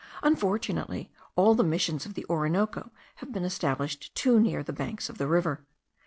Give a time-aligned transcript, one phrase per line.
[0.23, 5.19] Unfortunately, all the Missions of the Orinoco have been established too near the banks of
[5.19, 5.67] the river.